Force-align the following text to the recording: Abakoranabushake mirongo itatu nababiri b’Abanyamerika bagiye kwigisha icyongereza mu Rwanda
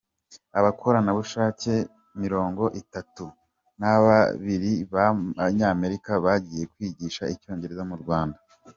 Abakoranabushake 0.59 1.73
mirongo 2.21 2.63
itatu 2.81 3.25
nababiri 3.79 4.73
b’Abanyamerika 4.93 6.11
bagiye 6.25 6.63
kwigisha 6.73 7.23
icyongereza 7.35 7.83
mu 7.91 7.95
Rwanda 8.03 8.37